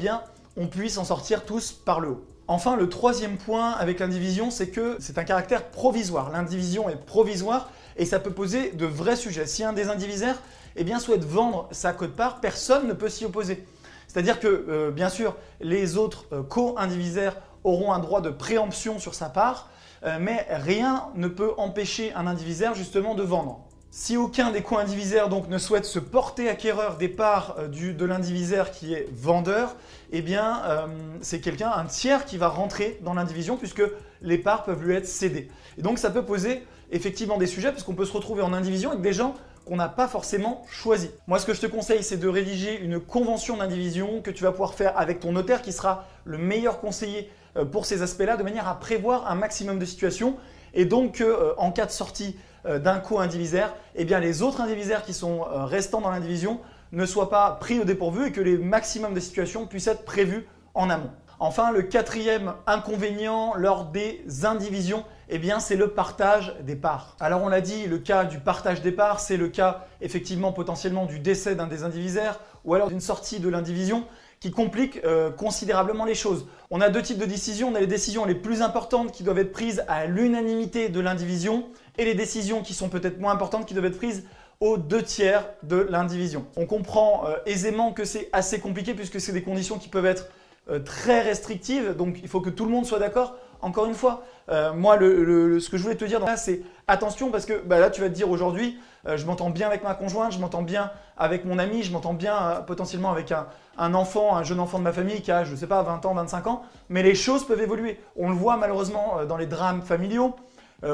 on 0.57 0.67
puisse 0.67 0.97
en 0.97 1.03
sortir 1.03 1.45
tous 1.45 1.71
par 1.71 1.99
le 1.99 2.09
haut. 2.09 2.25
Enfin, 2.47 2.75
le 2.75 2.89
troisième 2.89 3.37
point 3.37 3.71
avec 3.71 3.99
l'indivision, 3.99 4.51
c'est 4.51 4.69
que 4.69 4.97
c'est 4.99 5.17
un 5.17 5.23
caractère 5.23 5.69
provisoire. 5.69 6.31
L'indivision 6.31 6.89
est 6.89 6.95
provisoire 6.95 7.69
et 7.97 8.05
ça 8.05 8.19
peut 8.19 8.31
poser 8.31 8.71
de 8.71 8.85
vrais 8.85 9.15
sujets. 9.15 9.47
Si 9.47 9.63
un 9.63 9.73
des 9.73 9.89
indivisaires 9.89 10.41
eh 10.75 10.83
bien, 10.83 10.99
souhaite 10.99 11.23
vendre 11.23 11.67
sa 11.71 11.93
cote-part, 11.93 12.41
personne 12.41 12.87
ne 12.87 12.93
peut 12.93 13.09
s'y 13.09 13.25
opposer. 13.25 13.65
C'est-à-dire 14.07 14.39
que, 14.39 14.47
euh, 14.47 14.91
bien 14.91 15.09
sûr, 15.09 15.35
les 15.59 15.97
autres 15.97 16.25
co-indivisaires 16.49 17.37
auront 17.63 17.93
un 17.93 17.99
droit 17.99 18.21
de 18.21 18.29
préemption 18.29 18.99
sur 18.99 19.15
sa 19.15 19.29
part, 19.29 19.69
euh, 19.69 19.74
mais 20.19 20.45
rien 20.49 21.09
ne 21.15 21.27
peut 21.27 21.53
empêcher 21.57 22.13
un 22.13 22.27
indivisaire 22.27 22.75
justement 22.75 23.15
de 23.15 23.23
vendre. 23.23 23.65
Si 23.97 24.17
aucun 24.17 24.51
des 24.51 24.61
co-indivisaires 24.61 25.29
ne 25.29 25.57
souhaite 25.57 25.85
se 25.85 25.99
porter 25.99 26.49
acquéreur 26.49 26.97
des 26.97 27.07
parts 27.07 27.55
euh, 27.59 27.93
de 27.93 28.05
l'indivisaire 28.05 28.71
qui 28.71 28.93
est 28.93 29.07
vendeur, 29.13 29.77
eh 30.11 30.21
bien 30.21 30.61
euh, 30.65 30.87
c'est 31.21 31.39
quelqu'un, 31.39 31.71
un 31.71 31.85
tiers 31.85 32.25
qui 32.25 32.37
va 32.37 32.49
rentrer 32.49 32.99
dans 33.03 33.13
l'indivision 33.13 33.55
puisque 33.55 33.83
les 34.21 34.37
parts 34.37 34.65
peuvent 34.65 34.83
lui 34.83 34.95
être 34.95 35.07
cédées. 35.07 35.49
Et 35.77 35.81
donc 35.81 35.97
ça 35.97 36.09
peut 36.09 36.25
poser 36.25 36.67
effectivement 36.91 37.37
des 37.37 37.47
sujets 37.47 37.71
puisqu'on 37.71 37.95
peut 37.95 38.03
se 38.03 38.11
retrouver 38.11 38.41
en 38.41 38.51
indivision 38.51 38.89
avec 38.89 39.01
des 39.01 39.13
gens 39.13 39.33
qu'on 39.65 39.75
n'a 39.75 39.89
pas 39.89 40.07
forcément 40.07 40.63
choisi. 40.69 41.09
Moi, 41.27 41.39
ce 41.39 41.45
que 41.45 41.53
je 41.53 41.61
te 41.61 41.65
conseille, 41.65 42.03
c'est 42.03 42.17
de 42.17 42.27
rédiger 42.27 42.79
une 42.79 42.99
convention 42.99 43.57
d'indivision 43.57 44.21
que 44.21 44.31
tu 44.31 44.43
vas 44.43 44.51
pouvoir 44.51 44.73
faire 44.75 44.97
avec 44.97 45.19
ton 45.19 45.31
notaire 45.31 45.61
qui 45.61 45.73
sera 45.73 46.05
le 46.23 46.37
meilleur 46.37 46.79
conseiller 46.79 47.29
euh, 47.57 47.65
pour 47.65 47.85
ces 47.85 48.01
aspects-là, 48.01 48.37
de 48.37 48.43
manière 48.43 48.67
à 48.67 48.79
prévoir 48.79 49.29
un 49.29 49.35
maximum 49.35 49.79
de 49.79 49.85
situations 49.85 50.37
et 50.73 50.85
donc 50.85 51.21
euh, 51.21 51.53
en 51.57 51.71
cas 51.71 51.85
de 51.85 51.91
sortie 51.91 52.37
euh, 52.65 52.79
d'un 52.79 52.99
co-indivisaire, 52.99 53.73
eh 53.95 54.05
les 54.05 54.41
autres 54.41 54.61
indivisaires 54.61 55.03
qui 55.03 55.13
sont 55.13 55.41
restants 55.65 56.01
dans 56.01 56.11
l'indivision 56.11 56.59
ne 56.91 57.05
soient 57.05 57.29
pas 57.29 57.51
pris 57.59 57.79
au 57.79 57.83
dépourvu 57.83 58.27
et 58.27 58.31
que 58.31 58.41
les 58.41 58.57
maximums 58.57 59.13
de 59.13 59.19
situations 59.19 59.65
puissent 59.65 59.87
être 59.87 60.05
prévus 60.05 60.47
en 60.73 60.89
amont. 60.89 61.11
Enfin, 61.39 61.71
le 61.71 61.81
quatrième 61.81 62.53
inconvénient 62.65 63.53
lors 63.55 63.85
des 63.85 64.23
indivisions, 64.43 65.03
eh 65.29 65.39
bien, 65.39 65.59
c'est 65.59 65.75
le 65.75 65.89
partage 65.89 66.55
des 66.61 66.75
parts. 66.75 67.15
Alors, 67.19 67.41
on 67.41 67.47
l'a 67.47 67.61
dit, 67.61 67.87
le 67.87 67.97
cas 67.97 68.25
du 68.25 68.39
partage 68.39 68.81
des 68.81 68.91
parts, 68.91 69.19
c'est 69.19 69.37
le 69.37 69.47
cas 69.47 69.87
effectivement 70.01 70.51
potentiellement 70.51 71.05
du 71.05 71.19
décès 71.19 71.55
d'un 71.55 71.67
des 71.67 71.83
indivisaires 71.83 72.39
ou 72.63 72.73
alors 72.73 72.89
d'une 72.89 73.01
sortie 73.01 73.39
de 73.39 73.49
l'indivision 73.49 74.05
qui 74.39 74.51
complique 74.51 75.03
euh, 75.05 75.31
considérablement 75.31 76.05
les 76.05 76.15
choses. 76.15 76.45
On 76.69 76.81
a 76.81 76.89
deux 76.89 77.01
types 77.01 77.17
de 77.17 77.25
décisions. 77.25 77.69
On 77.69 77.75
a 77.75 77.79
les 77.79 77.87
décisions 77.87 78.25
les 78.25 78.35
plus 78.35 78.61
importantes 78.61 79.11
qui 79.11 79.23
doivent 79.23 79.39
être 79.39 79.51
prises 79.51 79.83
à 79.87 80.05
l'unanimité 80.05 80.89
de 80.89 80.99
l'indivision 80.99 81.65
et 81.97 82.05
les 82.05 82.13
décisions 82.13 82.61
qui 82.61 82.73
sont 82.73 82.89
peut-être 82.89 83.19
moins 83.19 83.33
importantes 83.33 83.65
qui 83.65 83.73
doivent 83.73 83.85
être 83.85 83.97
prises 83.97 84.25
aux 84.59 84.77
deux 84.77 85.01
tiers 85.01 85.49
de 85.63 85.77
l'indivision. 85.89 86.45
On 86.55 86.65
comprend 86.65 87.23
euh, 87.27 87.37
aisément 87.45 87.91
que 87.91 88.05
c'est 88.05 88.29
assez 88.33 88.59
compliqué 88.59 88.93
puisque 88.93 89.19
c'est 89.19 89.33
des 89.33 89.43
conditions 89.43 89.77
qui 89.77 89.89
peuvent 89.89 90.05
être 90.05 90.27
euh, 90.69 90.79
très 90.79 91.21
restrictive, 91.21 91.95
donc 91.95 92.19
il 92.23 92.27
faut 92.27 92.41
que 92.41 92.49
tout 92.49 92.65
le 92.65 92.71
monde 92.71 92.85
soit 92.85 92.99
d'accord. 92.99 93.35
Encore 93.61 93.85
une 93.85 93.93
fois, 93.93 94.23
euh, 94.49 94.73
moi, 94.73 94.97
ce 94.99 95.69
que 95.69 95.77
je 95.77 95.83
voulais 95.83 95.95
te 95.95 96.05
dire 96.05 96.19
là, 96.19 96.37
c'est 96.37 96.61
attention 96.87 97.31
parce 97.31 97.45
que 97.45 97.61
bah, 97.65 97.79
là, 97.79 97.89
tu 97.89 98.01
vas 98.01 98.09
te 98.09 98.13
dire 98.13 98.29
aujourd'hui, 98.29 98.79
euh, 99.07 99.17
je 99.17 99.25
m'entends 99.25 99.49
bien 99.49 99.67
avec 99.67 99.83
ma 99.83 99.93
conjointe, 99.95 100.31
je 100.31 100.39
m'entends 100.39 100.61
bien 100.61 100.91
avec 101.17 101.45
mon 101.45 101.57
ami, 101.57 101.83
je 101.83 101.91
m'entends 101.91 102.13
bien 102.13 102.63
potentiellement 102.67 103.11
avec 103.11 103.31
un, 103.31 103.47
un, 103.77 103.93
enfant, 103.93 104.35
un 104.35 104.43
jeune 104.43 104.59
enfant 104.59 104.79
de 104.79 104.83
ma 104.83 104.91
famille 104.91 105.21
qui 105.21 105.31
a, 105.31 105.43
je 105.43 105.51
ne 105.51 105.55
sais 105.55 105.67
pas, 105.67 105.81
20 105.81 106.05
ans, 106.05 106.13
25 106.13 106.47
ans, 106.47 106.63
mais 106.89 107.03
les 107.03 107.15
choses 107.15 107.45
peuvent 107.45 107.61
évoluer. 107.61 107.99
On 108.17 108.29
le 108.29 108.35
voit 108.35 108.57
malheureusement 108.57 109.25
dans 109.27 109.37
les 109.37 109.45
drames 109.47 109.81
familiaux 109.81 110.35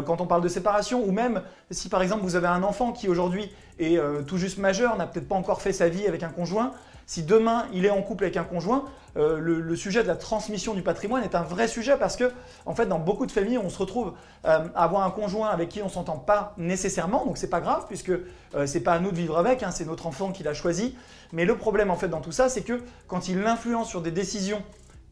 quand 0.05 0.21
on 0.21 0.27
parle 0.27 0.43
de 0.43 0.47
séparation, 0.47 1.03
ou 1.03 1.11
même 1.11 1.41
si 1.71 1.89
par 1.89 2.01
exemple 2.03 2.21
vous 2.21 2.35
avez 2.35 2.47
un 2.47 2.63
enfant 2.63 2.93
qui 2.93 3.09
aujourd'hui 3.09 3.51
est 3.79 3.99
tout 4.27 4.37
juste 4.37 4.59
majeur, 4.59 4.95
n'a 4.95 5.07
peut-être 5.07 5.27
pas 5.27 5.35
encore 5.35 5.61
fait 5.61 5.73
sa 5.73 5.89
vie 5.89 6.05
avec 6.07 6.21
un 6.21 6.29
conjoint, 6.29 6.71
si 7.11 7.23
demain 7.23 7.65
il 7.73 7.85
est 7.85 7.89
en 7.89 8.01
couple 8.01 8.23
avec 8.23 8.37
un 8.37 8.45
conjoint, 8.45 8.85
euh, 9.17 9.37
le, 9.37 9.75
sujet 9.75 10.01
de 10.01 10.07
la 10.07 10.15
transmission 10.15 10.73
du 10.73 10.81
patrimoine 10.81 11.23
est 11.23 11.35
un 11.35 11.43
vrai 11.43 11.67
sujet 11.67 11.97
parce 11.97 12.15
que, 12.15 12.31
en 12.65 12.73
fait, 12.73 12.85
dans 12.85 12.99
beaucoup 12.99 13.25
de 13.25 13.33
familles, 13.33 13.57
on 13.57 13.69
se 13.69 13.77
retrouve 13.79 14.13
euh, 14.45 14.69
à 14.73 14.85
avoir 14.85 15.03
un 15.03 15.11
conjoint 15.11 15.49
avec 15.49 15.67
qui 15.67 15.81
on 15.81 15.87
ne 15.87 15.91
s'entend 15.91 16.17
pas 16.17 16.53
nécessairement, 16.55 17.25
donc 17.25 17.37
c'est 17.37 17.49
pas 17.49 17.59
grave 17.59 17.83
puisque 17.89 18.11
euh, 18.11 18.65
c'est 18.65 18.79
pas 18.79 18.93
à 18.93 18.99
nous 18.99 19.11
de 19.11 19.17
vivre 19.17 19.37
avec, 19.37 19.61
hein, 19.61 19.71
c'est 19.71 19.83
notre 19.83 20.07
enfant 20.07 20.31
qui 20.31 20.43
l'a 20.43 20.53
choisi. 20.53 20.95
Mais 21.33 21.43
le 21.43 21.57
problème 21.57 21.91
en 21.91 21.97
fait 21.97 22.07
dans 22.07 22.21
tout 22.21 22.31
ça, 22.31 22.47
c'est 22.47 22.61
que 22.61 22.81
quand 23.09 23.27
il 23.27 23.45
influence 23.45 23.89
sur 23.89 23.99
des 23.99 24.11
décisions 24.11 24.63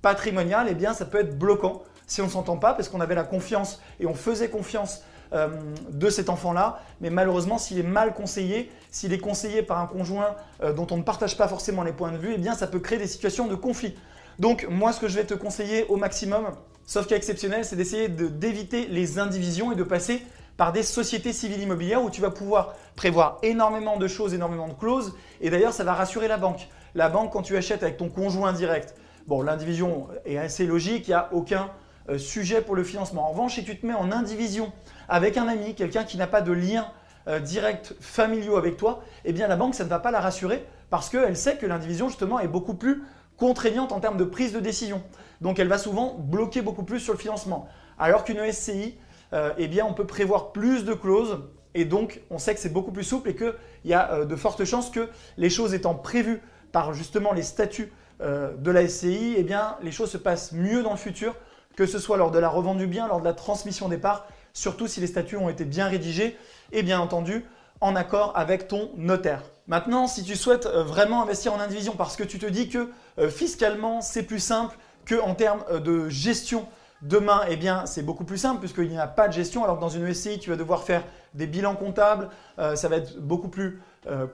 patrimoniales, 0.01 0.67
eh 0.69 0.75
bien 0.75 0.93
ça 0.93 1.03
peut 1.03 1.19
être 1.19 1.37
bloquant 1.37 1.83
si 2.07 2.21
on 2.21 2.27
ne 2.27 2.31
s'entend 2.31 2.55
pas 2.55 2.75
parce 2.75 2.87
qu'on 2.87 3.01
avait 3.01 3.13
la 3.13 3.25
confiance 3.25 3.81
et 3.99 4.05
on 4.05 4.15
faisait 4.15 4.47
confiance 4.47 5.03
euh, 5.33 5.47
de 5.91 6.09
cet 6.09 6.29
enfant-là. 6.29 6.81
Mais 7.01 7.09
malheureusement, 7.09 7.57
s'il 7.57 7.77
est 7.77 7.83
mal 7.83 8.13
conseillé, 8.13 8.71
s'il 8.89 9.13
est 9.13 9.19
conseillé 9.19 9.61
par 9.61 9.79
un 9.79 9.85
conjoint 9.85 10.35
euh, 10.63 10.73
dont 10.73 10.87
on 10.91 10.97
ne 10.97 11.03
partage 11.03 11.37
pas 11.37 11.47
forcément 11.47 11.83
les 11.83 11.93
points 11.93 12.11
de 12.11 12.17
vue, 12.17 12.31
eh 12.33 12.37
bien 12.37 12.55
ça 12.55 12.65
peut 12.67 12.79
créer 12.79 12.97
des 12.97 13.07
situations 13.07 13.47
de 13.47 13.55
conflit. 13.55 13.95
Donc 14.39 14.67
moi, 14.69 14.91
ce 14.93 14.99
que 14.99 15.07
je 15.07 15.15
vais 15.15 15.25
te 15.25 15.33
conseiller 15.33 15.85
au 15.89 15.97
maximum, 15.97 16.47
sauf 16.85 17.05
cas 17.05 17.15
exceptionnel, 17.15 17.63
c'est 17.63 17.75
d'essayer 17.75 18.07
d'éviter 18.09 18.87
les 18.87 19.19
indivisions 19.19 19.71
et 19.71 19.75
de 19.75 19.83
passer 19.83 20.23
par 20.57 20.73
des 20.73 20.83
sociétés 20.83 21.31
civiles 21.31 21.61
immobilières 21.61 22.03
où 22.03 22.09
tu 22.09 22.21
vas 22.21 22.31
pouvoir 22.31 22.73
prévoir 22.95 23.37
énormément 23.43 23.97
de 23.97 24.07
choses, 24.07 24.33
énormément 24.33 24.67
de 24.67 24.73
clauses. 24.73 25.13
Et 25.41 25.49
d'ailleurs, 25.49 25.73
ça 25.73 25.83
va 25.83 25.93
rassurer 25.93 26.27
la 26.27 26.37
banque. 26.37 26.67
La 26.95 27.07
banque, 27.07 27.31
quand 27.31 27.43
tu 27.43 27.55
achètes 27.55 27.83
avec 27.83 27.97
ton 27.97 28.09
conjoint 28.09 28.51
direct, 28.51 28.95
bon, 29.27 29.41
l'indivision 29.41 30.07
est 30.25 30.37
assez 30.37 30.65
logique, 30.65 31.07
il 31.07 31.11
n'y 31.11 31.15
a 31.15 31.29
aucun 31.31 31.69
euh, 32.09 32.17
sujet 32.17 32.61
pour 32.61 32.75
le 32.75 32.83
financement. 32.83 33.27
En 33.27 33.31
revanche, 33.31 33.55
si 33.55 33.63
tu 33.63 33.77
te 33.77 33.85
mets 33.85 33.93
en 33.93 34.11
indivision 34.11 34.71
avec 35.09 35.37
un 35.37 35.47
ami, 35.47 35.75
quelqu'un 35.75 36.03
qui 36.03 36.17
n'a 36.17 36.27
pas 36.27 36.41
de 36.41 36.51
lien 36.51 36.87
euh, 37.27 37.39
direct 37.39 37.95
familiaux 37.99 38.55
avec 38.55 38.77
toi, 38.77 39.03
eh 39.25 39.33
la 39.33 39.55
banque, 39.55 39.75
ça 39.75 39.83
ne 39.83 39.89
va 39.89 39.99
pas 39.99 40.11
la 40.11 40.21
rassurer 40.21 40.65
parce 40.89 41.09
qu'elle 41.09 41.35
sait 41.35 41.57
que 41.57 41.65
l'indivision, 41.65 42.07
justement, 42.07 42.39
est 42.39 42.47
beaucoup 42.47 42.75
plus 42.75 43.03
contraignante 43.37 43.91
en 43.91 43.99
termes 43.99 44.17
de 44.17 44.23
prise 44.23 44.53
de 44.53 44.59
décision. 44.59 45.01
Donc 45.41 45.59
elle 45.59 45.67
va 45.67 45.77
souvent 45.77 46.15
bloquer 46.17 46.61
beaucoup 46.61 46.83
plus 46.83 46.99
sur 46.99 47.13
le 47.13 47.19
financement. 47.19 47.67
Alors 47.97 48.23
qu'une 48.23 48.39
SCI, 48.51 48.97
euh, 49.33 49.51
eh 49.57 49.81
on 49.81 49.93
peut 49.93 50.07
prévoir 50.07 50.51
plus 50.51 50.85
de 50.85 50.93
clauses 50.93 51.39
et 51.73 51.85
donc 51.85 52.21
on 52.29 52.37
sait 52.37 52.53
que 52.53 52.59
c'est 52.59 52.73
beaucoup 52.73 52.91
plus 52.91 53.03
souple 53.03 53.29
et 53.29 53.35
qu'il 53.35 53.53
y 53.85 53.93
a 53.93 54.25
de 54.25 54.35
fortes 54.35 54.65
chances 54.65 54.89
que 54.89 55.09
les 55.37 55.49
choses 55.49 55.73
étant 55.73 55.95
prévues 55.95 56.41
par 56.71 56.93
justement 56.93 57.31
les 57.31 57.43
statuts 57.43 57.91
de 58.19 58.71
la 58.71 58.87
SCI, 58.87 59.35
eh 59.37 59.43
bien 59.43 59.77
les 59.81 59.91
choses 59.91 60.09
se 60.09 60.17
passent 60.17 60.51
mieux 60.51 60.83
dans 60.83 60.91
le 60.91 60.97
futur 60.97 61.35
que 61.79 61.85
ce 61.85 61.97
soit 61.97 62.17
lors 62.17 62.29
de 62.29 62.39
la 62.39 62.49
revente 62.49 62.77
du 62.77 62.87
bien, 62.87 63.07
lors 63.07 63.21
de 63.21 63.25
la 63.25 63.33
transmission 63.33 63.87
des 63.87 63.97
parts, 63.97 64.27
surtout 64.59 64.87
si 64.87 64.99
les 64.99 65.07
statuts 65.07 65.37
ont 65.37 65.49
été 65.49 65.63
bien 65.63 65.87
rédigés 65.87 66.37
et 66.73 66.83
bien 66.83 66.99
entendu 66.99 67.45
en 67.81 67.95
accord 67.95 68.33
avec 68.35 68.67
ton 68.67 68.91
notaire. 68.97 69.41
Maintenant, 69.67 70.05
si 70.07 70.23
tu 70.23 70.35
souhaites 70.35 70.65
euh, 70.65 70.83
vraiment 70.83 71.21
investir 71.23 71.53
en 71.53 71.59
indivision 71.61 71.93
parce 71.95 72.17
que 72.17 72.23
tu 72.23 72.39
te 72.39 72.45
dis 72.45 72.67
que 72.67 72.89
euh, 73.19 73.29
fiscalement 73.29 74.01
c'est 74.01 74.23
plus 74.23 74.39
simple 74.39 74.77
qu'en 75.07 75.33
termes 75.33 75.63
euh, 75.71 75.79
de 75.79 76.09
gestion 76.09 76.67
Demain, 77.01 77.43
eh 77.47 77.55
bien, 77.55 77.85
c'est 77.85 78.03
beaucoup 78.03 78.25
plus 78.25 78.37
simple 78.37 78.59
puisqu'il 78.59 78.89
n'y 78.89 78.99
a 78.99 79.07
pas 79.07 79.29
de 79.29 79.33
gestion. 79.33 79.63
Alors 79.63 79.77
que 79.77 79.81
dans 79.81 79.87
une 79.87 80.13
SCI, 80.13 80.37
tu 80.37 80.49
vas 80.49 80.57
devoir 80.57 80.83
faire 80.83 81.01
des 81.33 81.47
bilans 81.47 81.77
comptables. 81.77 82.27
Ça 82.57 82.89
va 82.89 82.97
être 82.97 83.17
beaucoup 83.21 83.47
plus 83.47 83.81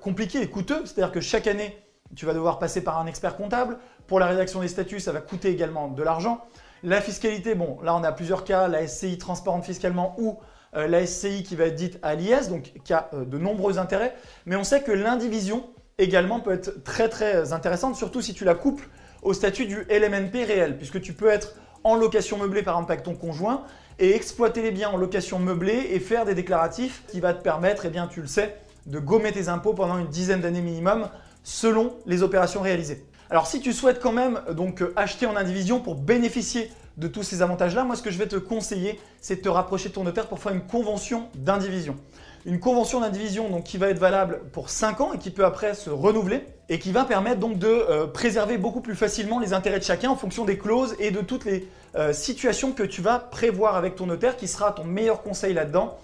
compliqué 0.02 0.42
et 0.42 0.50
coûteux. 0.50 0.84
C'est-à-dire 0.84 1.12
que 1.12 1.22
chaque 1.22 1.46
année, 1.46 1.78
tu 2.16 2.26
vas 2.26 2.34
devoir 2.34 2.58
passer 2.58 2.84
par 2.84 2.98
un 2.98 3.06
expert 3.06 3.38
comptable. 3.38 3.78
Pour 4.08 4.20
la 4.20 4.26
rédaction 4.26 4.62
des 4.62 4.68
statuts, 4.68 5.00
ça 5.00 5.12
va 5.12 5.22
coûter 5.22 5.50
également 5.50 5.90
de 5.90 6.02
l'argent. 6.02 6.44
La 6.84 7.02
fiscalité, 7.02 7.56
bon, 7.56 7.78
là, 7.82 7.96
on 7.96 8.04
a 8.04 8.12
plusieurs 8.12 8.44
cas. 8.44 8.68
La 8.68 8.88
SCI 8.88 9.18
transparente 9.18 9.64
fiscalement 9.64 10.16
ou 10.18 10.38
euh, 10.76 10.88
la 10.88 11.06
SCI 11.06 11.44
qui 11.44 11.56
va 11.56 11.66
être 11.66 11.76
dite 11.76 12.00
à 12.02 12.16
l'IS, 12.16 12.50
donc 12.50 12.74
qui 12.84 12.94
a 12.94 13.10
de 13.14 13.38
nombreux 13.38 13.78
intérêts. 13.78 14.16
Mais 14.46 14.56
on 14.56 14.64
sait 14.64 14.82
que 14.82 14.92
l'indivision 14.92 15.66
également 15.98 16.40
peut 16.40 16.54
être 16.54 16.84
très 16.84 17.10
très 17.10 17.54
intéressante, 17.54 17.96
surtout 17.96 18.22
si 18.22 18.34
tu 18.34 18.44
la 18.44 18.56
couples 18.56 18.90
au 19.22 19.34
statut 19.34 19.66
du 19.66 19.86
LMNP 19.90 20.44
réel, 20.46 20.78
puisque 20.78 21.02
tu 21.02 21.14
peux 21.14 21.30
être 21.30 21.56
en 21.84 21.96
location 21.96 22.38
meublée 22.38 22.64
par 22.64 22.76
exemple 22.76 22.92
avec 22.92 23.04
ton 23.04 23.16
conjoint 23.16 23.64
et 24.00 24.16
exploiter 24.16 24.62
les 24.62 24.72
biens 24.72 24.90
en 24.90 24.98
location 24.98 25.40
meublée 25.40 25.88
et 25.92 26.00
faire 26.00 26.26
des 26.26 26.36
déclaratifs 26.36 27.04
qui 27.08 27.20
va 27.20 27.34
te 27.34 27.42
permettre, 27.42 27.86
eh 27.86 27.90
bien 27.90 28.08
tu 28.08 28.22
le 28.22 28.28
sais, 28.28 28.58
de 28.86 29.00
gommer 29.00 29.32
tes 29.32 29.50
impôts 29.50 29.74
pendant 29.74 29.98
une 29.98 30.08
dizaine 30.08 30.42
d'années 30.42 30.62
minimum 30.62 31.10
selon 31.44 31.96
les 32.06 32.24
opérations 32.24 32.62
réalisées. 32.62 33.06
Alors 33.30 33.48
si 33.48 33.60
tu 33.60 33.74
souhaites 33.74 34.00
quand 34.00 34.12
même 34.12 34.40
donc 34.52 34.84
acheter 34.96 35.26
en 35.26 35.36
indivision 35.36 35.80
pour 35.80 35.96
bénéficier 35.96 36.72
de 36.98 37.08
tous 37.08 37.24
ces 37.24 37.42
avantages-là, 37.42 37.84
moi 37.84 37.96
ce 37.96 38.02
que 38.02 38.12
je 38.12 38.18
vais 38.18 38.28
te 38.28 38.36
conseiller, 38.36 39.00
c'est 39.20 39.38
de 39.38 39.42
te 39.42 39.50
rapprocher 39.50 39.90
de 39.90 39.96
ton 39.96 40.04
notaire 40.04 40.28
pour 40.28 40.40
faire 40.40 40.54
une 40.54 40.62
convention 40.62 41.28
d'indivision. 41.36 41.96
Une 42.46 42.60
convention 42.60 43.02
d'indivision 43.02 43.62
qui 43.64 43.78
va 43.78 43.90
être 43.90 43.98
valable 43.98 44.42
pour 44.54 44.70
5 44.70 45.02
ans 45.02 45.14
et 45.14 45.18
qui 45.18 45.32
peut 45.32 45.44
après 45.44 45.74
se 45.74 45.90
renouveler 45.90 46.46
et 46.70 46.78
qui 46.78 46.92
va 46.92 47.04
permettre 47.04 47.40
donc 47.40 47.58
de 47.58 47.68
euh, 47.68 48.06
préserver 48.06 48.60
beaucoup 48.60 48.82
plus 48.82 48.96
facilement 48.96 49.40
les 49.40 49.54
intérêts 49.54 49.80
de 49.80 49.84
chacun 49.84 50.12
en 50.12 50.16
fonction 50.16 50.46
des 50.46 50.58
clauses 50.58 50.96
et 51.00 51.10
de 51.10 51.22
toutes 51.22 51.46
les 51.46 51.68
euh, 51.96 52.14
situations 52.14 52.72
que 52.72 52.84
tu 52.84 53.02
vas 53.02 53.18
prévoir 53.18 53.76
avec 53.76 53.96
ton 53.96 54.06
notaire 54.06 54.38
qui 54.38 54.48
sera 54.48 54.72
ton 54.72 54.84
meilleur 54.84 55.24
conseil 55.24 55.54
là-dedans 55.54 55.98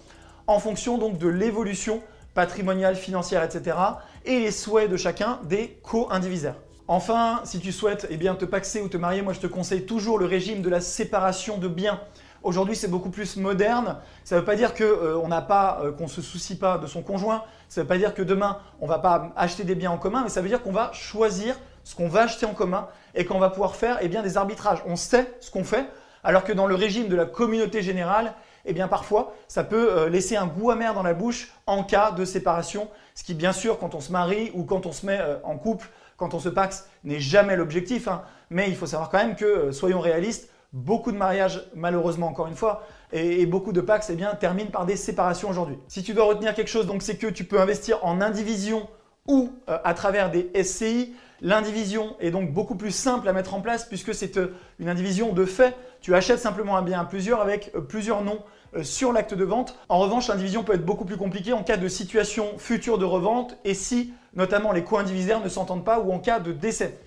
en 0.47 0.59
fonction 0.59 0.97
donc 0.97 1.19
de 1.19 1.27
l'évolution 1.27 2.01
patrimoniale, 2.33 2.95
financière, 2.95 3.43
etc. 3.43 3.77
et 4.25 4.39
les 4.39 4.51
souhaits 4.51 4.89
de 4.89 4.97
chacun 4.97 5.39
des 5.43 5.77
co-indivisaires. 5.83 6.55
Enfin, 6.87 7.41
si 7.43 7.59
tu 7.59 7.71
souhaites 7.71 8.07
eh 8.09 8.17
bien, 8.17 8.35
te 8.35 8.45
paxer 8.45 8.81
ou 8.81 8.89
te 8.89 8.97
marier, 8.97 9.21
moi 9.21 9.33
je 9.33 9.39
te 9.39 9.47
conseille 9.47 9.85
toujours 9.85 10.17
le 10.17 10.25
régime 10.25 10.61
de 10.61 10.69
la 10.69 10.81
séparation 10.81 11.57
de 11.57 11.67
biens. 11.67 12.01
Aujourd'hui, 12.43 12.75
c'est 12.75 12.87
beaucoup 12.87 13.11
plus 13.11 13.37
moderne. 13.37 13.97
Ça 14.23 14.35
ne 14.35 14.39
veut 14.39 14.45
pas 14.45 14.55
dire 14.55 14.73
qu'on 14.73 14.83
euh, 14.83 15.27
n'a 15.27 15.43
pas, 15.43 15.81
euh, 15.83 15.91
qu'on 15.91 16.07
se 16.07 16.23
soucie 16.23 16.57
pas 16.57 16.79
de 16.79 16.87
son 16.87 17.03
conjoint. 17.03 17.43
Ça 17.69 17.81
ne 17.81 17.83
veut 17.83 17.87
pas 17.87 17.97
dire 17.97 18.15
que 18.15 18.23
demain 18.23 18.57
on 18.81 18.87
va 18.87 18.97
pas 18.97 19.31
acheter 19.35 19.63
des 19.63 19.75
biens 19.75 19.91
en 19.91 19.97
commun, 19.97 20.21
mais 20.23 20.29
ça 20.29 20.41
veut 20.41 20.47
dire 20.47 20.63
qu'on 20.63 20.71
va 20.71 20.91
choisir 20.91 21.55
ce 21.83 21.95
qu'on 21.95 22.07
va 22.07 22.23
acheter 22.23 22.47
en 22.47 22.53
commun 22.53 22.87
et 23.13 23.25
qu'on 23.25 23.39
va 23.39 23.51
pouvoir 23.51 23.75
faire 23.75 23.99
eh 24.01 24.07
bien, 24.07 24.23
des 24.23 24.37
arbitrages. 24.37 24.81
On 24.87 24.95
sait 24.95 25.35
ce 25.39 25.51
qu'on 25.51 25.63
fait, 25.63 25.85
alors 26.23 26.43
que 26.43 26.51
dans 26.51 26.65
le 26.65 26.75
régime 26.75 27.09
de 27.09 27.15
la 27.15 27.25
communauté 27.25 27.83
générale, 27.83 28.33
eh 28.65 28.73
bien 28.73 28.87
parfois, 28.87 29.35
ça 29.47 29.63
peut 29.63 29.91
euh, 29.91 30.09
laisser 30.09 30.35
un 30.35 30.47
goût 30.47 30.71
amer 30.71 30.95
dans 30.95 31.03
la 31.03 31.13
bouche 31.13 31.53
en 31.67 31.83
cas 31.83 32.11
de 32.11 32.25
séparation, 32.25 32.89
ce 33.13 33.23
qui 33.23 33.35
bien 33.35 33.53
sûr, 33.53 33.77
quand 33.77 33.93
on 33.93 33.99
se 33.99 34.11
marie 34.11 34.51
ou 34.55 34.63
quand 34.63 34.87
on 34.87 34.91
se 34.91 35.05
met 35.05 35.19
en 35.43 35.57
couple, 35.57 35.89
quand 36.21 36.35
on 36.35 36.39
se 36.39 36.49
paxe, 36.49 36.87
n'est 37.03 37.19
jamais 37.19 37.55
l'objectif. 37.55 38.07
Hein. 38.07 38.21
Mais 38.51 38.69
il 38.69 38.75
faut 38.75 38.85
savoir 38.85 39.09
quand 39.09 39.17
même 39.17 39.35
que, 39.35 39.43
euh, 39.43 39.71
soyons 39.71 39.99
réalistes, 39.99 40.49
beaucoup 40.71 41.11
de 41.11 41.17
mariages, 41.17 41.67
malheureusement 41.73 42.27
encore 42.27 42.45
une 42.45 42.55
fois, 42.55 42.83
et, 43.11 43.47
beaucoup 43.47 43.73
de 43.73 43.81
pax 43.81 44.11
eh 44.11 44.15
bien, 44.15 44.35
terminent 44.35 44.69
par 44.69 44.85
des 44.85 44.97
séparations 44.97 45.49
aujourd'hui. 45.49 45.79
Si 45.87 46.03
tu 46.03 46.13
dois 46.13 46.25
retenir 46.25 46.53
quelque 46.53 46.69
chose, 46.69 46.85
donc 46.85 47.01
c'est 47.01 47.17
que 47.17 47.25
tu 47.25 47.43
peux 47.43 47.59
investir 47.59 48.05
en 48.05 48.21
indivision 48.21 48.87
ou 49.27 49.51
euh, 49.67 49.79
à 49.83 49.95
travers 49.95 50.29
des 50.29 50.51
SCI. 50.63 51.15
L'indivision 51.41 52.15
est 52.19 52.29
donc 52.29 52.53
beaucoup 52.53 52.75
plus 52.75 52.91
simple 52.91 53.27
à 53.27 53.33
mettre 53.33 53.55
en 53.55 53.61
place 53.61 53.85
puisque 53.85 54.13
c'est 54.13 54.37
euh, 54.37 54.53
une 54.77 54.89
indivision 54.89 55.33
de 55.33 55.45
fait. 55.45 55.75
Tu 56.01 56.13
achètes 56.13 56.39
simplement 56.39 56.77
un 56.77 56.83
bien 56.83 56.99
à 56.99 57.05
plusieurs 57.05 57.41
avec 57.41 57.73
plusieurs 57.89 58.23
noms 58.23 58.41
sur 58.83 59.11
l'acte 59.11 59.33
de 59.33 59.43
vente. 59.43 59.77
En 59.89 59.99
revanche, 59.99 60.29
l'indivision 60.29 60.63
peut 60.63 60.75
être 60.75 60.85
beaucoup 60.85 61.03
plus 61.03 61.17
compliquée 61.17 61.51
en 61.51 61.61
cas 61.61 61.77
de 61.77 61.87
situation 61.87 62.57
future 62.57 62.97
de 62.97 63.05
revente 63.05 63.57
et 63.65 63.73
si 63.73 64.13
notamment 64.33 64.71
les 64.71 64.83
co-indivisaires 64.83 65.41
ne 65.41 65.49
s'entendent 65.49 65.85
pas 65.85 65.99
ou 65.99 66.11
en 66.11 66.19
cas 66.19 66.39
de 66.39 66.51
décès. 66.51 66.97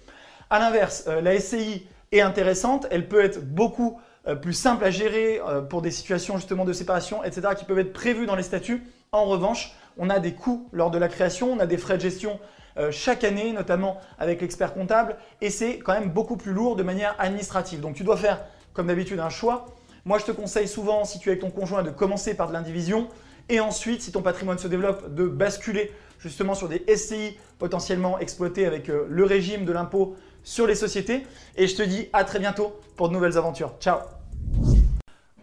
A 0.50 0.59
l'inverse, 0.59 1.04
euh, 1.09 1.21
la 1.21 1.38
SCI 1.38 1.87
est 2.12 2.21
intéressante, 2.21 2.87
elle 2.90 3.09
peut 3.09 3.25
être 3.25 3.45
beaucoup 3.45 3.99
euh, 4.26 4.35
plus 4.35 4.52
simple 4.52 4.85
à 4.85 4.90
gérer 4.90 5.40
euh, 5.47 5.62
pour 5.62 5.83
des 5.83 5.90
situations 5.90 6.37
justement 6.37 6.64
de 6.64 6.73
séparation, 6.73 7.25
etc., 7.25 7.49
qui 7.57 7.64
peuvent 7.64 7.78
être 7.78 7.93
prévues 7.93 8.26
dans 8.26 8.37
les 8.37 8.43
statuts. 8.43 8.83
En 9.12 9.25
revanche, 9.25 9.75
on 9.97 10.11
a 10.11 10.19
des 10.19 10.35
coûts 10.35 10.69
lors 10.73 10.90
de 10.90 10.99
la 10.99 11.09
création, 11.09 11.52
on 11.52 11.59
a 11.59 11.66
des 11.66 11.78
frais 11.78 11.97
de 11.97 12.02
gestion 12.02 12.38
chaque 12.90 13.23
année, 13.23 13.52
notamment 13.52 14.00
avec 14.19 14.40
l'expert 14.40 14.75
comptable, 14.75 15.14
et 15.40 15.49
c'est 15.49 15.78
quand 15.78 15.93
même 15.93 16.11
beaucoup 16.11 16.37
plus 16.37 16.52
lourd 16.52 16.75
de 16.75 16.83
manière 16.83 17.14
administrative. 17.21 17.78
Donc 17.78 17.95
tu 17.95 18.02
dois 18.02 18.16
faire, 18.16 18.45
comme 18.73 18.88
d'habitude, 18.88 19.21
un 19.21 19.28
choix. 19.28 19.66
Moi, 20.04 20.19
je 20.19 20.25
te 20.25 20.33
conseille 20.33 20.66
souvent, 20.66 21.04
si 21.04 21.21
tu 21.21 21.28
es 21.28 21.33
avec 21.33 21.43
ton 21.43 21.50
conjoint, 21.50 21.85
de 21.85 21.90
commencer 21.90 22.35
par 22.35 22.49
de 22.49 22.52
l'indivision, 22.52 23.09
et 23.49 23.61
ensuite, 23.61 24.03
si 24.03 24.13
ton 24.13 24.23
patrimoine 24.23 24.59
se 24.59 24.69
développe, 24.69 25.15
de 25.15 25.27
basculer 25.27 25.93
justement 26.19 26.55
sur 26.55 26.69
des 26.69 26.85
SCI 26.95 27.37
potentiellement 27.59 28.19
exploités 28.19 28.67
avec 28.67 28.89
euh, 28.89 29.07
le 29.09 29.25
régime 29.25 29.65
de 29.65 29.73
l'impôt 29.73 30.17
sur 30.43 30.67
les 30.67 30.75
sociétés. 30.75 31.27
Et 31.57 31.67
je 31.67 31.77
te 31.77 31.83
dis 31.83 32.09
à 32.13 32.25
très 32.25 32.39
bientôt 32.39 32.75
pour 32.97 33.09
de 33.09 33.15
nouvelles 33.15 33.39
aventures. 33.39 33.75
Ciao 33.81 33.99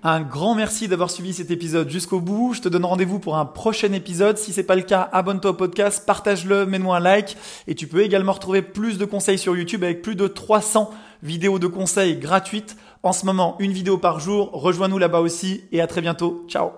un 0.03 0.21
grand 0.21 0.55
merci 0.55 0.87
d'avoir 0.87 1.11
suivi 1.11 1.31
cet 1.31 1.51
épisode 1.51 1.87
jusqu'au 1.87 2.19
bout. 2.19 2.53
Je 2.55 2.61
te 2.61 2.69
donne 2.69 2.85
rendez-vous 2.85 3.19
pour 3.19 3.37
un 3.37 3.45
prochain 3.45 3.93
épisode. 3.93 4.37
Si 4.39 4.51
c'est 4.51 4.63
pas 4.63 4.75
le 4.75 4.81
cas, 4.81 5.07
abonne-toi 5.13 5.51
au 5.51 5.53
podcast, 5.53 6.07
partage-le, 6.07 6.65
mets-moi 6.65 6.97
un 6.97 6.99
like. 6.99 7.37
Et 7.67 7.75
tu 7.75 7.85
peux 7.85 8.01
également 8.01 8.31
retrouver 8.31 8.63
plus 8.63 8.97
de 8.97 9.05
conseils 9.05 9.37
sur 9.37 9.55
YouTube 9.55 9.83
avec 9.83 10.01
plus 10.01 10.15
de 10.15 10.25
300 10.25 10.89
vidéos 11.21 11.59
de 11.59 11.67
conseils 11.67 12.17
gratuites. 12.17 12.77
En 13.03 13.13
ce 13.13 13.27
moment, 13.27 13.55
une 13.59 13.73
vidéo 13.73 13.99
par 13.99 14.19
jour. 14.19 14.49
Rejoins-nous 14.53 14.97
là-bas 14.97 15.19
aussi 15.19 15.65
et 15.71 15.81
à 15.81 15.87
très 15.87 16.01
bientôt. 16.01 16.45
Ciao 16.47 16.71